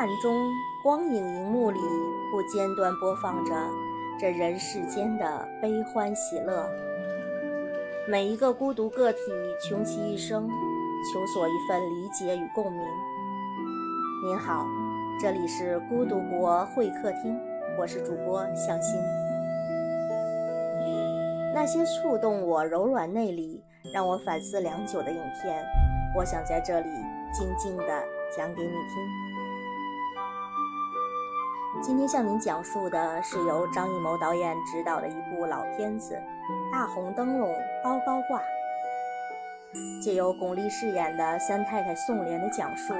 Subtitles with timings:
[0.00, 0.50] 暗中，
[0.82, 1.78] 光影荧幕里
[2.30, 3.54] 不间断播放着
[4.18, 6.66] 这人世间的悲欢喜乐。
[8.08, 9.18] 每一个孤独个体
[9.62, 10.48] 穷其一生，
[11.12, 12.82] 求索一份理解与共鸣。
[14.24, 14.66] 您好，
[15.20, 17.38] 这里是孤独国会客厅，
[17.78, 18.98] 我是主播向心。
[21.54, 23.62] 那些触动我柔软内里，
[23.92, 25.62] 让我反思良久的影片，
[26.16, 26.88] 我想在这里
[27.34, 28.02] 静静地
[28.34, 29.39] 讲给你听。
[31.78, 36.14] 今天向您讲述的是由张艺谋导演执导的一部老片子
[36.72, 38.38] 《大红灯笼高高挂》，
[40.02, 42.92] 借由巩俐饰演的三太太宋莲的讲述，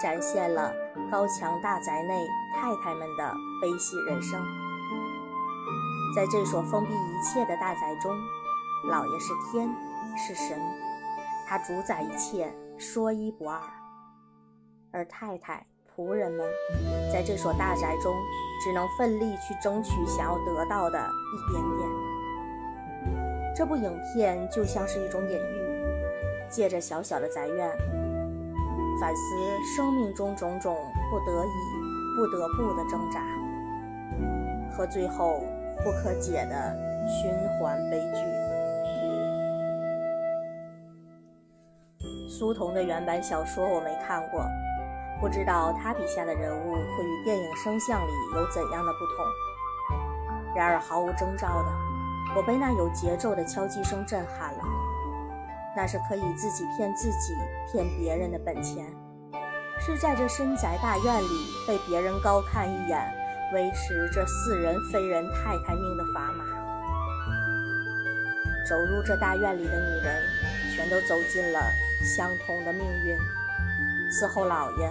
[0.00, 0.72] 展现了
[1.08, 4.42] 高墙大宅内太太们的悲喜人生。
[6.16, 8.16] 在这所封闭一切的大宅中，
[8.88, 9.68] 老爷是天，
[10.16, 10.58] 是神，
[11.46, 13.60] 他主宰一切，说一不二，
[14.90, 15.64] 而太太。
[15.96, 16.46] 仆人们
[17.10, 18.14] 在这所大宅中，
[18.62, 21.88] 只能奋力去争取想要得到的一点点。
[23.56, 25.88] 这部影片就像是一种隐喻，
[26.50, 27.70] 借着小小的宅院，
[29.00, 29.20] 反思
[29.74, 30.76] 生命中种种
[31.10, 31.48] 不得已、
[32.14, 33.22] 不得不的挣扎，
[34.76, 35.40] 和最后
[35.82, 36.76] 不可解的
[37.08, 38.18] 循环悲剧。
[42.28, 44.44] 苏童的原版小说我没看过。
[45.20, 49.24] 不知道他笔下的人物会与电影声像里有怎样的不同。
[50.54, 51.70] 然而毫无征兆的，
[52.36, 54.64] 我被那有节奏的敲击声震撼了。
[55.76, 57.34] 那是可以自己骗自己、
[57.70, 58.86] 骗别人的本钱，
[59.78, 61.28] 是在这深宅大院里
[61.66, 62.98] 被别人高看一眼，
[63.52, 66.44] 维持这似人非人太太命的砝码。
[68.66, 70.22] 走入这大院里的女人，
[70.74, 71.60] 全都走进了
[72.02, 73.16] 相同的命运。
[74.10, 74.90] 伺候老爷，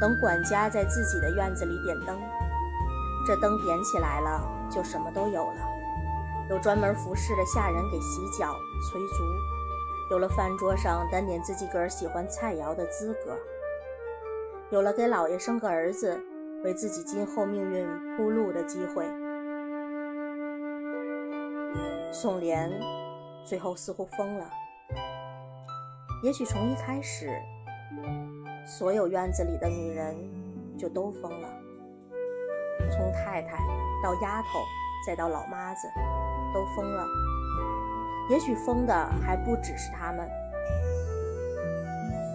[0.00, 2.20] 等管家在自己的院子里点灯。
[3.26, 5.56] 这灯点起来了，就什么都有了：
[6.50, 8.54] 有专门服侍的下人给洗脚、
[8.90, 9.24] 催足；
[10.10, 13.32] 有了饭桌上单点自己个儿喜欢菜肴的资格；
[14.70, 16.22] 有了给老爷生个儿子，
[16.64, 17.86] 为自己今后命运
[18.16, 19.06] 铺路的机会。
[22.12, 22.70] 宋莲
[23.44, 24.50] 最后似乎疯了，
[26.22, 27.30] 也许从一开始。
[28.66, 30.16] 所有院子里的女人
[30.76, 31.48] 就都疯了，
[32.90, 33.58] 从太太
[34.02, 34.60] 到丫头，
[35.06, 35.86] 再到老妈子，
[36.54, 37.06] 都疯了。
[38.30, 40.26] 也许疯的还不只是他们。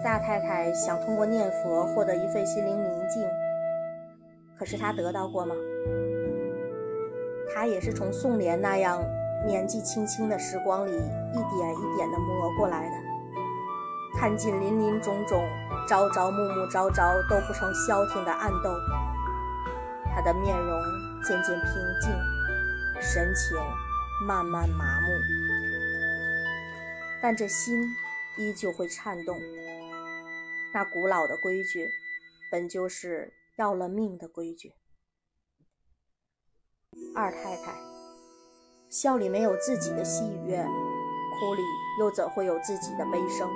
[0.03, 3.27] 大太太想通过念佛获得一份心灵宁静，
[4.57, 5.55] 可是她得到过吗？
[7.53, 9.03] 她也是从宋莲那样
[9.47, 12.95] 年纪轻轻的时光里一点一点的磨过来的，
[14.19, 15.43] 看尽林林种种。
[15.89, 18.79] 朝朝暮暮，朝朝都不成消停的暗斗。
[20.13, 20.79] 他的面容
[21.23, 22.11] 渐渐平静，
[23.01, 23.57] 神情
[24.27, 25.07] 慢慢麻木，
[27.23, 27.73] 但这心
[28.37, 29.35] 依旧会颤动。
[30.75, 31.89] 那古老的规矩，
[32.51, 34.75] 本就是要了命的规矩。
[37.15, 37.73] 二太太，
[38.91, 41.63] 笑里没有自己的喜悦，哭里
[41.99, 43.49] 又怎会有自己的悲声？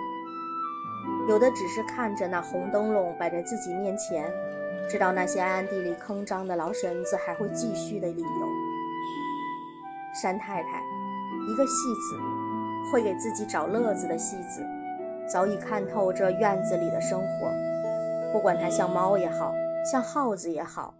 [1.27, 4.31] 有的只是看着那红灯笼摆在自己面前，
[4.89, 8.47] 知道那些暗地里坑张的老婶子还会继续的理由。
[10.21, 10.81] 山太太，
[11.49, 14.65] 一个戏子，会给自己找乐子的戏子，
[15.27, 17.51] 早已看透这院子里的生活，
[18.31, 19.53] 不管它像猫也好
[19.89, 20.93] 像耗子也好，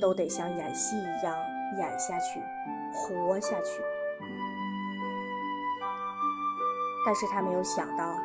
[0.00, 1.34] 都得像演戏一样
[1.78, 2.40] 演下去，
[2.92, 3.80] 活下去。
[7.06, 8.16] 但是他没有想到。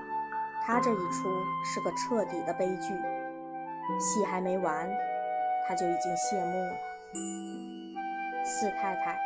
[0.72, 1.28] 他这一出
[1.66, 2.94] 是个彻底的悲剧，
[4.00, 4.88] 戏还没完，
[5.68, 6.75] 他就已经谢幕了。
[8.46, 9.18] 四太太，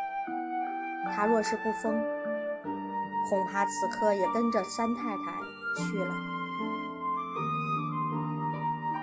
[1.14, 2.02] 她若是不疯，
[3.28, 6.14] 恐怕此刻也跟着三太太去了。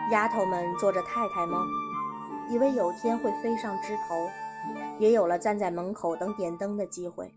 [0.09, 1.63] 丫头们做着太太梦，
[2.49, 4.27] 以为有天会飞上枝头，
[4.97, 7.31] 也有了站在门口等点灯的机会。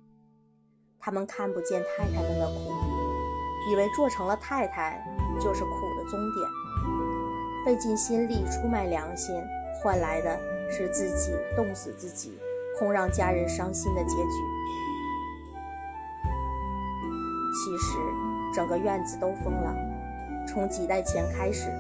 [0.98, 2.83] 他们看不见太太们的苦。
[3.70, 5.02] 以为做成了太太
[5.40, 6.48] 就是苦的终点，
[7.64, 9.34] 费尽心力出卖良心，
[9.82, 10.38] 换来的
[10.70, 12.38] 是自己冻死自己，
[12.78, 14.32] 空让家人伤心的结局。
[17.64, 17.98] 其实
[18.52, 19.74] 整个院子都疯了，
[20.46, 21.70] 从几代前开始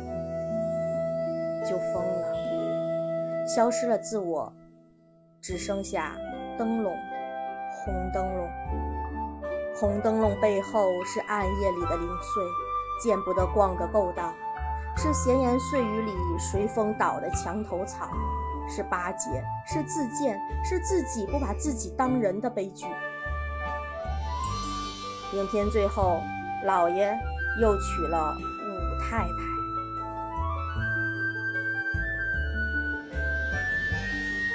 [1.68, 4.50] 就疯了，消失了自我，
[5.42, 6.16] 只剩下
[6.56, 6.94] 灯笼，
[7.84, 8.48] 红灯笼。
[9.76, 12.44] 红灯笼背后是暗夜里的零碎，
[13.02, 14.32] 见不得光的勾当，
[14.96, 18.08] 是闲言碎语里随风倒的墙头草，
[18.68, 22.86] 是巴结，是自贱，是自己不把自己当人的悲剧。
[25.32, 26.22] 影片最后，
[26.64, 27.12] 老爷
[27.60, 29.54] 又娶了武太太。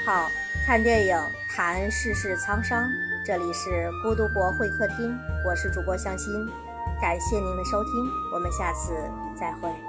[0.06, 0.27] 好
[0.69, 1.18] 看电影，
[1.50, 2.92] 谈世事沧桑。
[3.25, 6.31] 这里是孤独国会客厅，我是主播向心，
[7.01, 7.92] 感谢您的收听，
[8.31, 8.94] 我们下次
[9.36, 9.88] 再会。